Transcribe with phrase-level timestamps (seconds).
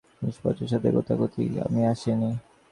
[0.17, 2.29] জিনিসপত্রের সাথে গোতাগোতি করতে তো আমি আসিনি।